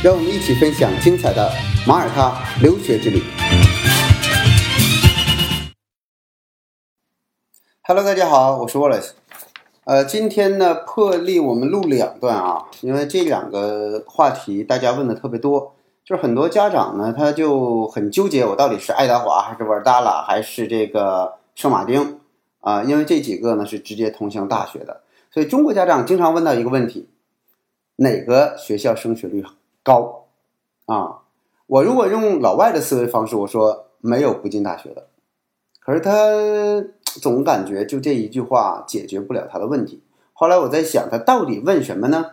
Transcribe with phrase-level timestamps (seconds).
[0.00, 1.50] 让我们一起分享精彩的
[1.84, 3.20] 马耳他留学之旅。
[7.82, 9.10] Hello，大家好，我是 Wallace。
[9.82, 22.20] 呃，今天呢破例我们录两段啊，因为这两个话题大家问的特别多，就是很多家长呢他就很纠结，我到底是爱达华还是瓦尔达拉还是这个圣马丁
[22.60, 22.84] 啊？
[22.84, 25.00] 因为这几个呢是直接通向大学的，
[25.34, 27.08] 所以中国家长经常问到一个问题：
[27.96, 29.54] 哪个学校升学率好
[29.88, 30.26] 高
[30.84, 31.22] 啊？
[31.66, 35.08] 我如果用老外的思维方式，我说没有不进大学的，
[35.80, 36.12] 可是他
[37.04, 40.02] 总感觉就这一句话解决不了他的问题。
[40.34, 42.32] 后来我在想，他到底问什么呢？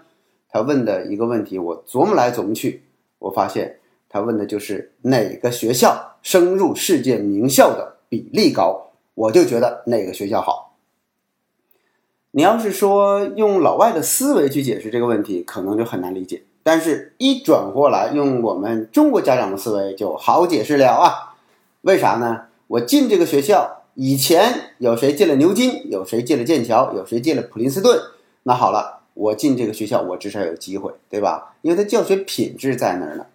[0.49, 2.83] 他问的一个问题，我琢磨来琢磨去，
[3.19, 10.77] 我发现他问的就是哪个学校升入世界名校的比例高，我就觉得哪个学校好。
[12.31, 16.43] 你要是说用老外的思维去解释这个问题，可能就很难理解。
[16.67, 21.35] 但是，一转过来用我们中国家长的思维就好解释了啊。
[21.81, 22.45] 为啥呢？
[22.65, 28.01] 我进这个学校以前，有谁进了牛津，有谁进了剑桥，有谁进了普林斯顿。
[28.41, 31.53] 那好了，我进这个学校，我至少有机会，对吧？
[31.61, 33.27] 因为它教学品质在那儿呢。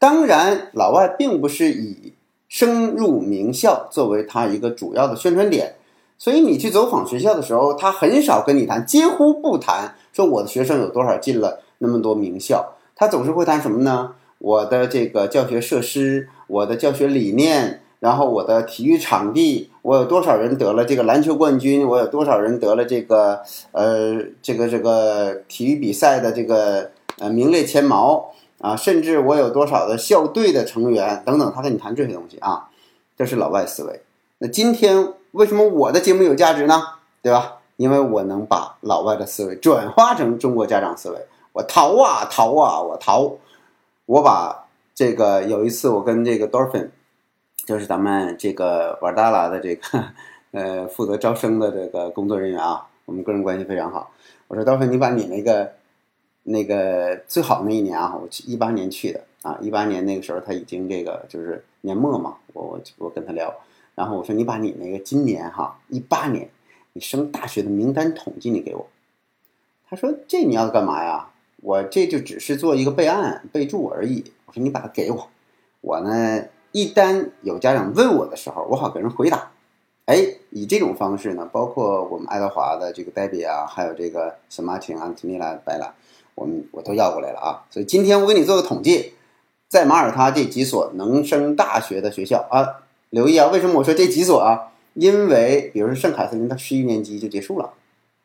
[0.00, 2.14] 当然，老外并不是以
[2.48, 5.76] 升入名校作为他一个主要的宣传点，
[6.18, 12.74] 所以你去走访学校的时候，他很少跟你谈，几乎不谈说我的学生有多少进了那么多名校。
[12.96, 14.14] 他总是会谈什么呢？
[14.38, 17.80] 我的这个教学设施，我的教学理念。
[18.02, 21.86] 然后我的体育场地，我有多少人得了这个篮球冠军？
[21.86, 23.40] 我有多少人得了这个
[23.70, 26.90] 呃这个这个体育比赛的这个
[27.20, 28.74] 呃名列前茅啊？
[28.74, 32.70] 甚至我有多少的校队的成员等等，他跟你谈这些东西啊，
[33.16, 34.02] 这是老外思维。
[34.38, 36.82] 那今天为什么我的节目有价值呢？
[37.22, 37.58] 对吧？
[37.76, 41.18] 因为我能把老外的思维转化成中国家长思维。
[41.52, 43.36] 我逃啊逃啊我逃！
[44.06, 46.90] 我把这个有一次我跟这个 Dolphin。
[47.64, 50.04] 就是咱们这个玩达拉的这个
[50.50, 54.10] 呃负责招生的这个工作人员啊，我们个人关系非常好。
[54.48, 55.72] 我说到时候你把你那个
[56.42, 63.54] 那个最好那一年啊，我去一八年去的啊，一八年那个时候他已经这个就是年末嘛，我我我跟他聊，
[63.94, 66.50] 然后我说你把你那个今年哈一八年
[66.94, 68.88] 你升大学的名单统计你给我。
[69.88, 71.28] 他说这你要干嘛呀？
[71.62, 74.24] 我这就只是做一个备案备注而已。
[74.44, 75.28] 我说你把它给我，
[75.80, 76.44] 我呢。
[76.74, 79.50] 一旦有家长问我的时候，我好给人回答。
[80.06, 85.92] 哎，以这种方式呢，包括我们爱德华的这个黛比啊，还有这个什么请安提尼拉白兰，
[86.34, 87.66] 我们我都要过来了啊。
[87.70, 89.12] 所以今天我给你做个统计，
[89.68, 94.72] 在马耳他这几所能升大学的学校啊，留意啊，为什么我说这几所啊？
[94.94, 97.74] 因为比如说圣凯瑟琳，它十一年级就结束了，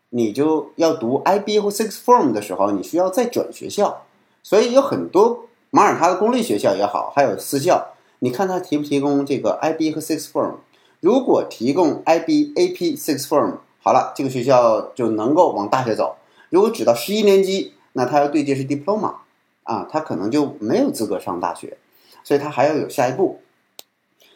[0.10, 4.04] 你就要读 IB 或 Six Form 的时候，你需要再转学校，
[4.42, 7.94] 所以有很多马耳他的公立学校也好，还有私校。
[8.20, 10.56] 你看他提不提供这个 IB 和 Six Form？
[11.00, 16.16] 如果提供 IB、AP、Six Form，好了，这个学校就能够往大学走。
[16.50, 19.16] 如果只到十一年级，那他要对接是 Diploma，
[19.64, 21.78] 啊，他可能就没有资格上大学，
[22.24, 23.42] 所以他还要有下一步。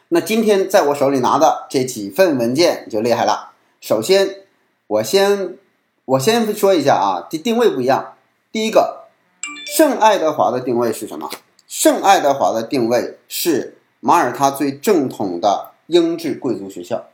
[0.09, 3.53] 那今天在我手里拿的这几份文件就厉害了。
[3.79, 4.41] 首先，
[4.87, 5.57] 我先
[6.11, 8.15] 我先说一下啊，这定位不一样。
[8.51, 9.05] 第一个，
[9.65, 11.29] 圣爱德华的定位是什么？
[11.69, 17.05] 圣爱德华的定位是马耳他最正统的英制贵族学校，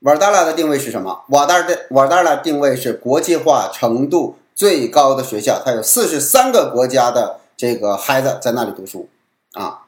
[0.00, 1.24] 瓦达拉的定位是什么？
[1.28, 9.10] 瓦达的瓦达拉定位是国际化程度最高的学校，它有四十三个国家的这个孩子在那里读书
[9.52, 9.82] 啊。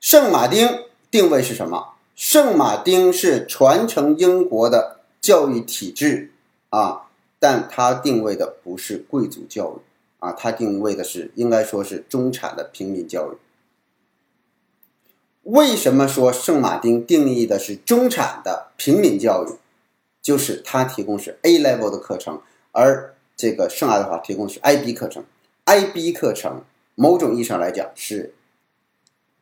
[0.00, 1.88] 圣马丁定位是什么？
[2.16, 6.32] 圣马丁是传承英国的教育体制
[6.70, 7.08] 啊，
[7.38, 9.80] 但它定位的不是贵族教育。
[10.18, 13.36] 啊，它定位的是应该说是中产的平民教育。
[15.44, 19.54] 为什么说圣马丁定义的是中产的平民教育？
[20.20, 22.42] 就是它提供是 A level 的课程，
[22.72, 25.24] 而这个圣爱德华提供是 IB 课程。
[25.64, 26.62] IB 课程
[26.94, 28.34] 某种意义上来讲是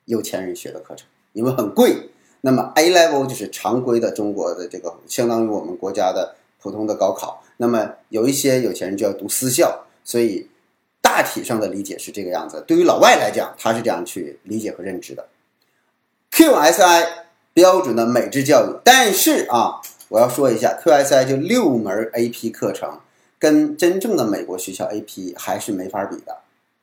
[0.04, 2.10] 有钱人学的课程，因为很贵。
[2.42, 7.42] 那么 A level 就是常规的中国的这个，相当于我们国家的普通的高考。
[7.56, 10.48] 那么有一些有钱人就要读私校，所以。
[11.00, 12.62] 大体上的理解是这个样子。
[12.66, 15.26] 对于老外来讲，他是这样去理解和认知的。
[16.30, 17.06] QSI
[17.54, 23.00] 标准的美制教育，但是啊，我要说一下，QSI 就六门 AP 课程，
[23.38, 26.36] 跟真正的美国学校 AP 还是没法比的，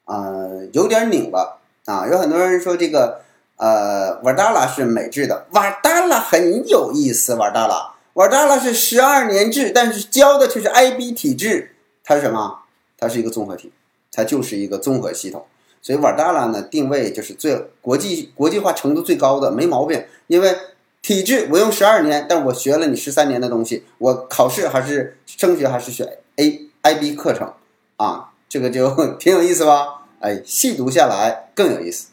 [0.06, 0.36] 啊，
[0.74, 2.08] 有点拧了啊。
[2.08, 3.22] 有很多人说这个，
[3.58, 12.60] 呃，瓦达拉是美制的，瓦达拉很有意思，瓦达拉，瓦达拉是十二年制，但是教的却是 IB 体制，它是什么？
[12.98, 13.74] 它是一个综合体，
[14.14, 15.46] 它就是一个综合系统。
[15.82, 20.02] 所以瓦达拉呢，定位就是最国际国际化程度最高的，没毛病。
[20.28, 20.56] 因为
[21.02, 26.08] 体制我用十二年，但我学了你十三年的东西，我考试还是升学还是选
[26.38, 27.52] A IB 课程
[27.98, 30.06] 啊，这个就挺有意思吧？
[30.22, 32.08] 哎，细读下来更有意思。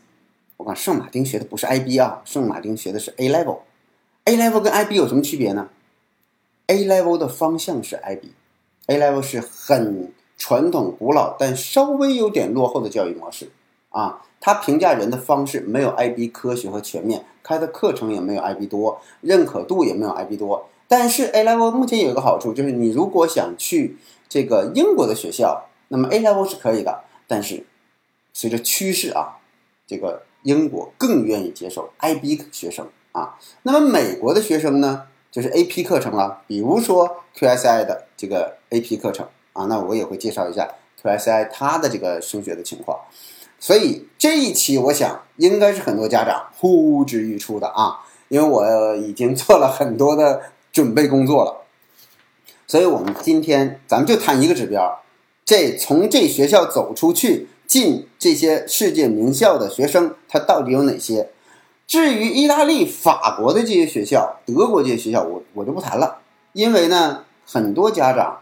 [0.56, 3.58] 我看圣马丁学的不是 IB 啊，圣马丁学的是 A level。
[4.24, 5.68] A level 跟 IB 有什么区别呢
[6.66, 13.50] ？A level 的方向是 IB，A level 是很传统古老但稍微有点落后的教育模式。
[13.90, 20.66] 啊，他评价人的方式没有 IB 科学和全面，开的课程也没有 IB 多，认可度也没有 IB 多。
[20.88, 23.98] 但是 A level 目前有一个好处，就是你如果想去
[24.30, 27.04] 这个英国的学校，那么 A level 是可以的。
[27.28, 27.66] 但是
[28.32, 29.36] 随着趋势啊，
[29.86, 33.38] 这个英国更愿意接受 IB 学生啊。
[33.62, 40.68] 那么美国的学生呢，就是 AP 课程了，比如说 QSI 的这个 AP 课程啊，那我也会介绍一下
[41.02, 42.98] QSI 它的这个升学的情况。
[43.58, 51.62] 所以这一期我想应该是很多家长呼之欲出的啊，因为我已经做了很多的准备工作了。
[52.66, 55.02] 所以我们今天咱们就谈一个指标，
[55.46, 61.30] 这从这学校走出去进这些世界名校的学生，他到底有哪些？
[61.92, 66.20] 至于意大利、法国的这些学校、德国这些学校，我我就不谈了，
[66.54, 68.38] 因为呢，很多家长。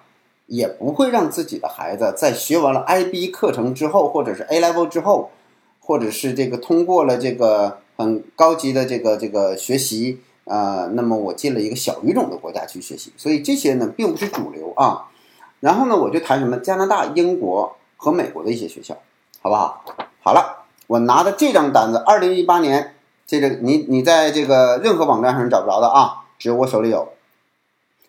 [0.46, 5.30] 也不会让自己的孩子在学完了 IB 课程之后，或者是 A level 之后，
[5.78, 15.06] 或者是这个通过了这个很高级的这个这个学习啊，那么我进了一个小语种的国家去学习，所以这些呢并不是主流啊。
[15.60, 18.96] 然后呢，我就谈什么加拿大、英国和美国的一些学校，
[19.40, 19.84] 好不好？
[20.20, 22.96] 好了，我拿的这张单子，二零一八年
[23.30, 27.12] 这个你你在这个任何网站上找不着的啊，只有我手里有。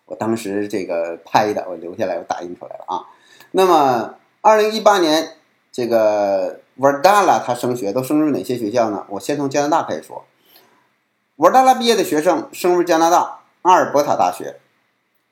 [0.08, 3.06] 我当时这个拍的，我留下来，我打印出来了啊。
[3.52, 5.34] 那么，二零一八年
[5.72, 9.06] 这个 Verdala 他升学都升入哪些学校呢？
[9.10, 10.26] 我先从加拿大开始说。
[11.38, 14.56] Verdala 毕业的学生升入加拿大阿尔伯塔大学、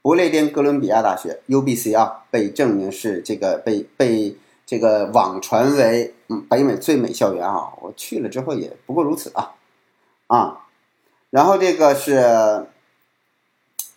[0.04, 4.38] 不列颠哥伦比亚大学 （UBC） 啊，被证明是这个被被
[4.68, 6.14] 这个网传为
[6.48, 7.74] 北美最美校园啊。
[7.82, 9.56] 我去了之后也不过如此啊
[10.30, 10.62] 啊。
[11.30, 12.66] 然后这个是。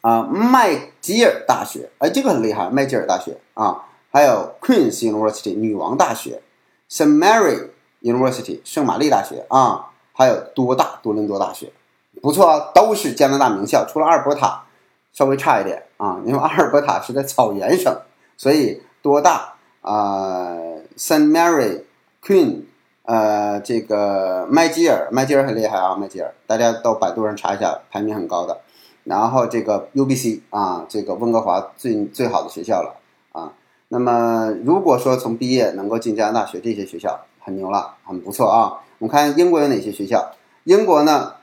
[0.02, 6.42] 啊，麦吉尔大学，哎，这个很厉害，麦吉尔大学啊，还有 Queen's University 女王大学
[6.90, 7.68] ，St Mary
[8.02, 11.72] University 圣玛丽大学啊，还有多大多伦多大学，
[12.20, 14.64] 不错啊，都是加拿大名校，除了阿尔伯塔
[15.12, 17.96] 稍微差一点啊，因为阿尔伯塔是在草原省，
[18.36, 20.50] 所以多大啊
[20.96, 21.84] ，St Mary
[22.20, 22.62] Queen，
[23.04, 28.60] 呃，这个麦吉尔，麦吉尔很厉害啊，麦吉尔，大家到百度上查一下，排名很高的。
[29.04, 32.94] 然后这个 UBC 啊，这个温哥华最最好的学校了
[33.32, 33.52] 啊。
[33.88, 38.78] 那么如果说从毕业能够进加拿大学这些学校，很牛了，很不错啊。
[38.98, 40.30] 我们看英国有哪些学校？
[40.62, 41.34] 英国呢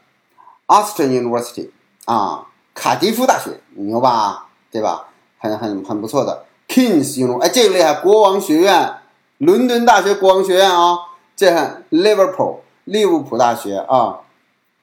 [0.67, 1.71] ，Austin University
[2.05, 5.07] 啊，卡迪夫大学牛吧，对吧？
[5.37, 8.93] 很很很不错的 Kings 哎，这个厉害，国王学院，
[9.39, 10.99] 伦敦大学国王学院啊。
[11.39, 11.49] 这
[11.89, 14.19] Liverpool 利物浦大学啊，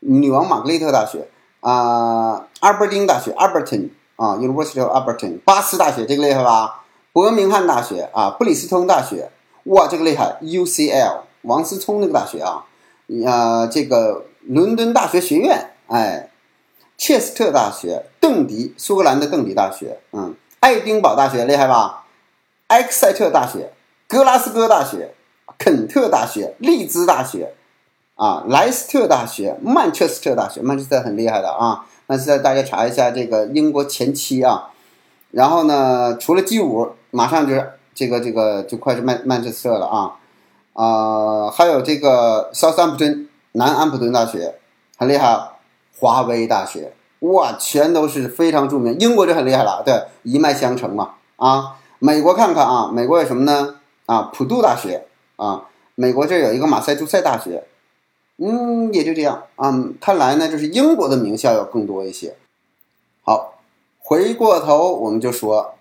[0.00, 1.28] 女王玛格丽特大学。
[1.60, 6.84] 啊，阿伯丁大学 （Alberton） 啊，University of Alberton，巴斯大学这个厉害吧？
[7.12, 9.30] 伯明翰大学啊，布里斯通大学，
[9.64, 12.64] 哇，这个厉害！UCL，王思聪那个大学啊，
[13.26, 16.30] 啊，这个伦敦大学学院，哎，
[16.96, 22.06] 切斯特大学，邓迪，苏格兰的邓迪大学，嗯，爱丁堡大学厉害吧？
[22.68, 23.74] 埃克塞特大学，
[24.08, 25.15] 格拉斯哥大学，
[25.58, 27.54] 肯特大学，利兹大学。
[28.14, 31.84] 啊，莱斯特大学、曼彻斯特大学，曼彻斯特很厉害的啊。
[32.06, 34.70] 曼彻斯特大家查一下这个英国前七啊。
[35.32, 40.16] 然后呢，除了 G 五，马上就是这个这个就快是曼曼彻斯特了啊。
[40.72, 44.54] 啊，还有这个 Southampton 南安普顿大学
[44.96, 45.50] 很厉害，
[45.98, 48.96] 华威大学哇，全都是非常著名。
[48.98, 51.76] 英国就很厉害了，对，一脉相承嘛啊。
[51.98, 53.76] 美国看看啊，美国有什么呢？
[54.06, 57.64] 啊，普渡大学啊，美国这有一个马赛诸塞大学。
[58.38, 59.72] 嗯，也就这样啊。
[59.98, 62.36] 看来呢，就是英国的名校要更多一些。
[63.22, 63.58] 好，
[63.98, 65.74] 回过头我们就说，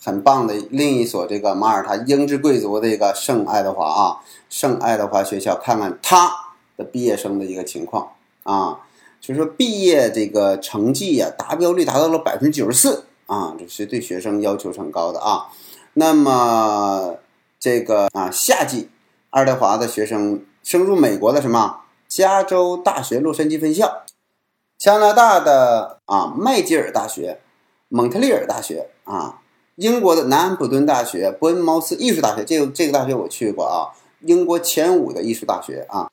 [0.00, 6.30] 很棒的另一所这个马耳他英制贵族的一个圣爱德华啊，圣爱德华学校，看看他
[6.76, 8.12] 的毕业生的一个情况
[8.44, 8.80] 啊，
[9.20, 15.48] 就是说毕业这个成绩呀，达标率达到了百分之九十四啊，这是对学生要求很高的啊。
[15.94, 17.16] 那么
[17.60, 18.88] 这个啊，夏季
[19.30, 24.04] 爱德华的学生升入美国的什么加州大学洛杉矶分校。
[24.78, 27.40] 加拿大的啊麦吉尔大学、
[27.88, 29.40] 蒙特利尔大学啊，
[29.74, 36.08] 英国的南安普敦大学、伯恩茅斯艺术大学，这个这个大学我去过啊，英国前五的艺术大学啊。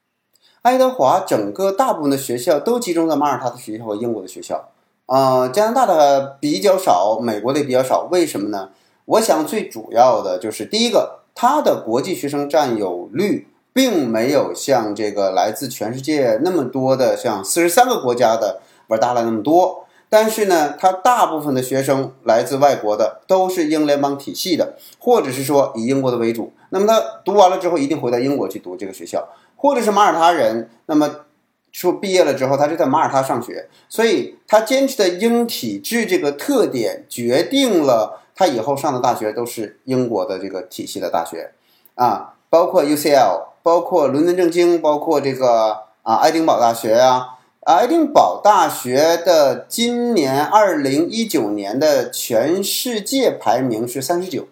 [0.64, 4.70] 爱德华整个大部分的学校都集中在马耳他的学校和英国的学校
[5.06, 8.72] 啊，加拿大的比较少，美国的比较少，为什么呢？
[9.06, 13.50] 我想最主要的就是第一个，它的国际学生占有率。
[13.76, 19.86] 并没有像这个来自全世界那么多的，像四十三个国家的玩大了那么多。
[20.08, 26.54] 但是呢，它大部分的学生来自外国的，都是英联邦体系的，或者是说以英国的为主。
[26.70, 29.28] 那么他读完了之后，一定回到英国去读这个学校，
[29.58, 30.70] 或者是马耳他人。
[30.86, 31.14] 那么
[31.74, 33.68] 说毕业了之后，他就在马耳他上学。
[33.90, 41.54] 所以他坚持的英体制这个特点，决定了他以后上的大学都是英国的这个体系的大学
[41.96, 43.56] 啊，包括 UCL。
[43.66, 54.48] 包括伦敦政经，包括这个啊，爱丁堡大学啊，爱丁堡大学的今年二零一九年的全世界排名是三十九，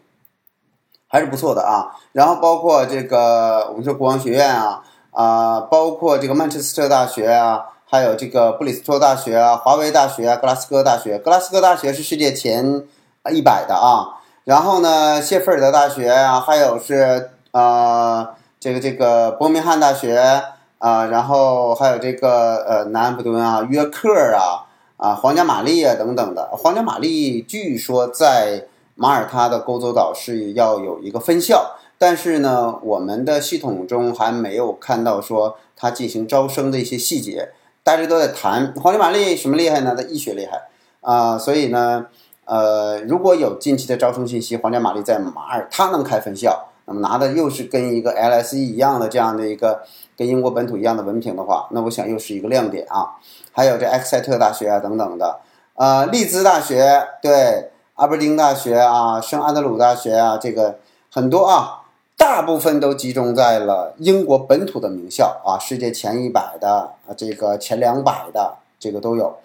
[1.07, 1.95] 还是不错的啊。
[2.11, 12.83] 然后包括这个我们说国王学院啊，啊，包括这个曼彻斯特大学啊，还有这个布里斯托大学啊，华威大学啊，格拉斯哥大学，格拉斯哥大学是世界前
[13.31, 14.21] 一百的啊。
[14.45, 18.35] 然后呢，谢菲尔德大学啊，还有是啊。
[18.59, 20.41] 这个这个伯明翰大学
[20.77, 24.63] 啊，然后还有这个呃南安普敦啊、约克啊、
[24.95, 26.47] 啊皇家玛丽啊等等的。
[26.53, 37.49] 皇家玛丽据说在马耳他的勾洲岛是要有一个分校，但是呢，我们的系统中还没有看到说它进行招生的一些细节。
[37.83, 39.93] 大家都在谈皇家玛丽什么厉害呢？
[39.93, 40.69] 它医学厉害
[41.01, 42.05] 啊，所以呢，
[42.45, 46.69] 呃，如果有近期的招生信息，皇家玛丽在马耳他能开分校。
[46.85, 49.83] 那么拿的又是跟一个 LSE 一样的这样的一个
[50.17, 53.15] 跟英国本土一样的文凭的话，那我想又是一个亮点啊。
[53.53, 55.39] 还有这埃克塞特大学啊等等的，
[55.75, 61.83] 呃，利兹大学对，阿伯丁大学啊，圣安德鲁大学啊，这个很多啊，
[62.17, 69.37] 大部分都集中在了英国本土的名校啊，世界前一百的啊，这个前两百的这个都有。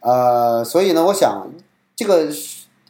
[0.00, 1.46] 呃，所以呢，我想
[2.02, 2.28] 这个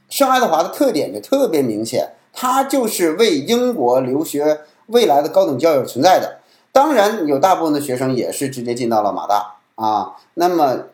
[0.09, 2.13] 圣爱德华的特点就特别明显。
[2.35, 6.39] 它就是为英国留学未来的高等教育存在的。
[6.73, 10.17] 当然，有大部分的学生也是直接进到了马大啊。
[10.33, 10.85] 那么，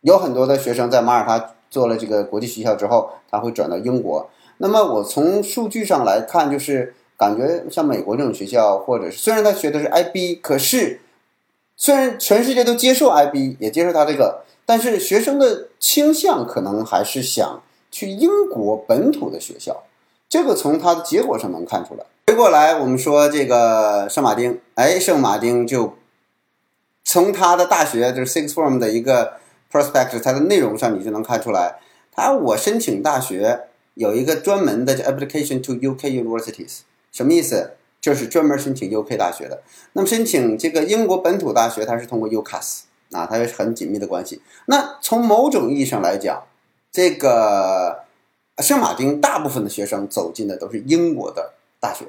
[0.00, 4.28] 有很多的学生在马耳他做了这个国际学校之后，他会转到英国。
[4.56, 11.00] 那么，我从数据上来看，就是感觉像美国这种学校，或者是虽然他学的是 IB，可是
[11.76, 19.84] 虽然全世界都接受 IB，也接受他这个，但是学生的倾向可能还是想去英国本土的学校。
[20.28, 22.04] 这个从它的结果上能看出来。
[22.26, 25.94] 回过来，我们说这个圣马丁，哎，圣马丁就
[27.02, 29.38] 从他的大学就是 Six Form 的一个
[29.72, 31.78] prospect，它的内容上你就能看出来。
[32.12, 36.80] 他我申请大学有一个专门的叫 application to UK universities，
[37.10, 37.72] 什么意思？
[38.00, 39.62] 就是专门申请 UK 大学的。
[39.94, 42.80] 那么申请这个英国本土大学，它是通过 UCAS
[43.12, 44.40] 啊，它是很紧密的关系。
[44.66, 46.44] 那从某种意义上来讲，
[46.98, 48.02] 这个。
[48.60, 52.06] 圣马丁大部分的学生走进的都是英国的大学，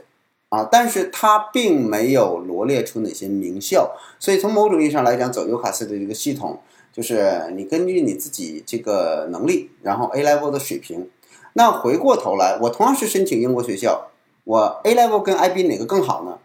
[0.49, 6.59] 啊，但是他并没有罗列出哪些名校，所以从某种意义上来讲，走尤卡斯的这个系统，
[6.91, 11.07] 就是你根据你自己这个能力，然后 A level 的水平，
[11.53, 14.07] 那回过头来，我同样是申请英国学校，
[14.43, 16.39] 我 A level 跟 IB 哪个更好呢？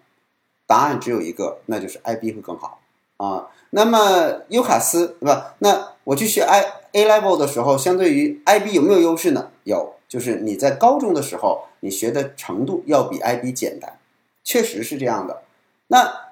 [0.67, 2.81] 答案只有一个，那就是 IB 会更好
[3.17, 3.49] 啊。
[3.71, 5.35] 那么尤卡斯不？
[5.61, 6.84] 那我去学 I。
[6.95, 9.51] A level 的时候，相对于 IB 有没有优势呢？
[9.65, 13.99] 有，就是你在高中的时候，你学的程度要比 IB 简单，
[14.45, 15.43] 确实是这样的。
[15.89, 16.31] 那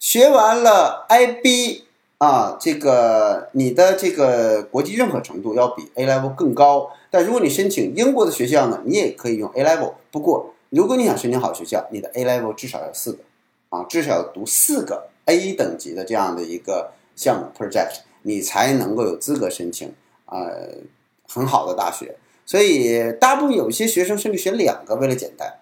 [0.00, 1.84] 学完了 IB
[2.18, 6.90] 啊，这个你的这个国际认可程度要比 A level 更高。
[7.08, 9.92] 但如果你申请英国的学校呢，你也可以用 A level。
[10.10, 13.18] 不过，如果你想申请好学校，你的 A level 至少要四个
[13.68, 17.98] 啊，至少要读四个 A 等级的这样的一个项目 project。
[18.22, 19.92] 你才能够有资格申请，
[20.26, 20.68] 呃，
[21.28, 22.16] 很好的大学。
[22.44, 25.60] 所以大部分有些学生甚至选两个，为了简单。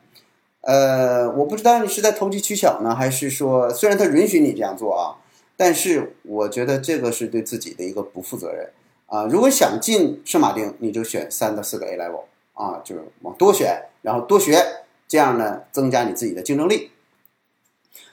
[0.63, 5.17] 呃，我不知道你是在投机取巧呢，还是说虽然他允许你这样做啊，
[5.57, 8.71] 但是我觉得这个是对自己的一个不负责任
[9.07, 9.25] 啊。
[9.25, 14.63] 如果想进圣马丁，你就选三到四个 A level 啊，就是往多选然后多学，
[15.09, 16.91] 这样呢增加你自己的竞争力。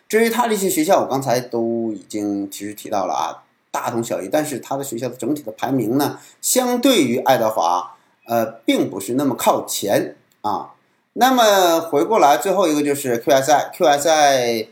[0.07, 3.43] 至于他这些学校，我刚才都已经其实提到了啊，
[3.79, 4.27] 大同小异。
[4.27, 10.73] 但是他的学校的整体的排名呢，相对于爱德华，呃，并不是那么靠前啊。
[11.13, 14.67] 那么回过来，最后一个就是 QSI，QSI，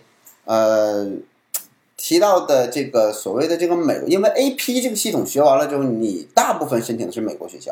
[0.45, 1.07] 呃，
[1.97, 7.71] 提到的这个所谓的这个美，因为 AP 这个系统学完了之后，你大部分申请的是美国学校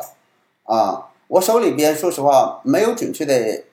[0.64, 1.08] 啊。
[1.28, 3.64] 我手里边说实话没有准确的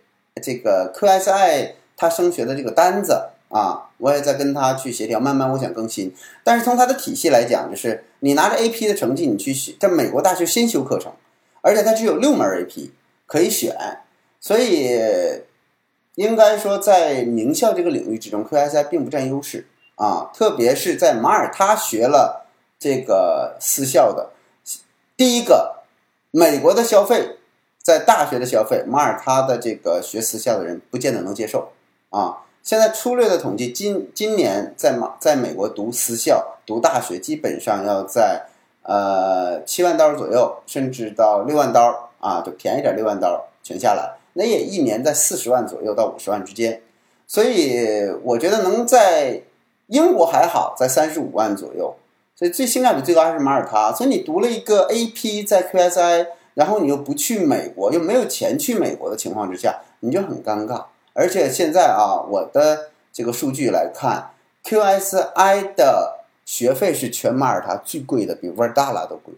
[0.41, 3.29] 这个 QSI 他升学的这个单子。
[3.51, 6.15] 啊，我也在跟他去协调，慢慢我想更新。
[6.43, 11.11] 但是从他的体系来讲，就是你拿着 AP 的成绩，你去学在美国大学先修课程，
[11.59, 12.91] 而且它只有六门 AP
[13.27, 13.75] 可以选，
[14.39, 14.97] 所以
[16.15, 20.31] 应该说在名校这个领域之中，QSI 并不占优势啊。
[20.33, 22.47] 特别是在马耳他学了
[22.79, 24.31] 这个私校的，
[25.17, 25.83] 第一个，
[26.31, 27.37] 美国的消费
[27.83, 31.73] 在大学的消费，马耳他的这个学私校的人不见得能接受
[32.11, 32.37] 啊。
[32.63, 38.43] 现在粗略的统计，今今年在马在美国读私校、读大学，基本上要在
[38.83, 46.81] 呃七万刀左右，甚至到六万刀啊，就便宜点六万刀全下来，那也一年在四十万左右到五十万之间。
[47.25, 49.41] 所以我觉得能在
[49.87, 51.95] 英国还好，在三十五万左右。
[52.35, 53.91] 所以最性价比最高还是马耳他。
[53.93, 60.85] 所以你读了一个 AP 在 QSI，然后你又不去美国，又没有钱去美国的情况之下，你就很尴尬。
[61.13, 64.31] 而且现在啊，我的这个数据来看
[64.63, 69.33] ，QSI 的学费是全马耳他最贵的，比瓦尔达拉都贵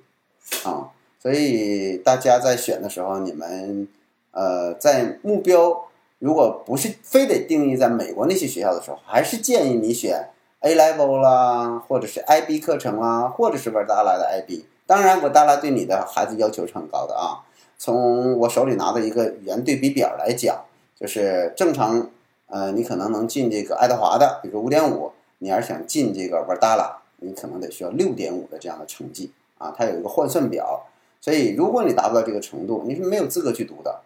[0.63, 0.91] 啊。
[1.19, 3.87] 所以大家在选的时候，你们
[4.31, 5.85] 呃在目标
[6.19, 14.65] 如果不是非得定义在美国那些学校的时候，还是建议你选 A Level 啦，或者是 IB 课程啊，或者是瓦尔达拉的 IB。
[14.85, 17.41] 当然，瓦尔达拉对你的孩子要求是很高的啊。
[17.79, 20.63] 从我手里拿的一个语言对比表来讲。
[21.03, 22.09] 就是正常，
[22.47, 25.11] 呃，你可能能进这个爱德华的，比如五点五。
[25.39, 29.75] 你要是想进这个瓦达拉，你可能得需要六点五的这样的成绩啊。
[29.77, 30.85] 它有一个换算表，
[31.19, 33.99] 所以如果你达不到这个程度，你是没有资格去读的。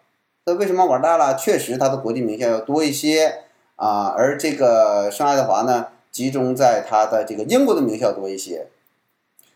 [0.45, 3.43] 那为什么瓦达拉确实它的国际名校要多一些
[3.75, 4.07] 啊？
[4.17, 8.65] 而这个圣爱德华呢，集中在它的这个英国的名校多一些。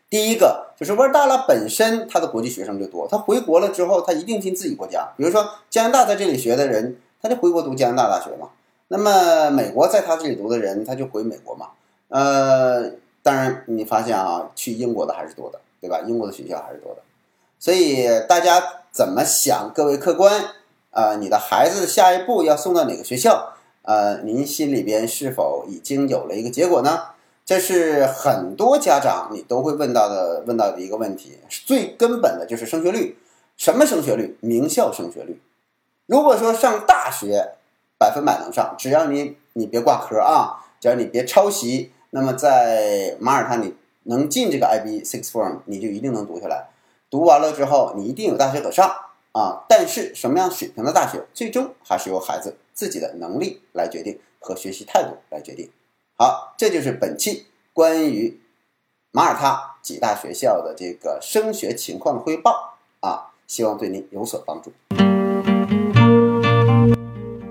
[0.07, 5.13] 第一个就是瓦达拉本身它的国际学生就多，他回国了之后，他一定进自己国家。
[5.17, 6.97] 比如说加拿大在这里学的人。
[7.21, 8.49] 他就回国读加拿大大学嘛，
[8.87, 11.67] 那么美国在他这里读的人，他就回美国嘛。
[12.09, 12.91] 呃，
[13.23, 16.01] 当然你发现啊，去英国的还是多的，对吧？
[16.07, 17.01] 英国的学校还是多的。
[17.59, 19.71] 所以大家怎么想？
[19.73, 20.45] 各位客官，
[20.89, 23.53] 呃，你的孩子下一步要送到哪个学校？
[23.83, 27.03] 呃，您心里边是否已经有了一个结果呢？
[27.45, 31.37] 这是很多家长你都会问到的，问到的一个问题。
[31.49, 33.17] 最根本的就是升学率，
[33.57, 34.37] 什么升学率？
[34.41, 35.39] 名校升学率。
[36.11, 37.53] 如果说上大学，
[37.97, 46.67] 百分百能上，只要你你别挂科啊，只要你别抄袭，那么在马耳他你能进这个 IB Six Form，你就一定能读下来。
[47.09, 48.93] 读完了之后，你一定有大学可上
[49.31, 49.63] 啊。
[49.69, 55.71] 但是什么样水平的大学，最终还是由孩子自己的能力来决定和学习态度来决定。
[56.17, 58.37] 好，这就是本期关于
[59.11, 64.73] 马耳他几大学校的这个升学情况的汇报啊，希望对您有所帮助。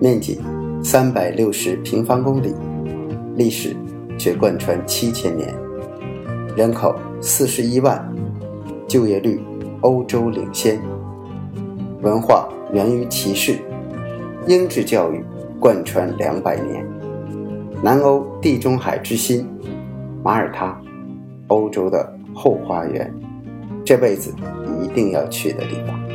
[0.00, 0.40] 面积
[0.82, 2.54] 三百六十平方公里，
[3.36, 3.76] 历史
[4.18, 5.54] 却贯穿七千年，
[6.56, 8.10] 人口四十一万，
[8.88, 9.38] 就业率
[9.82, 10.80] 欧洲领先，
[12.00, 13.58] 文化源于骑士，
[14.46, 15.22] 英制教育
[15.60, 16.82] 贯穿两百年，
[17.82, 19.46] 南欧地中海之心，
[20.24, 20.80] 马耳他，
[21.48, 23.12] 欧洲的后花园，
[23.84, 24.34] 这辈子
[24.82, 26.09] 一定要去的地方。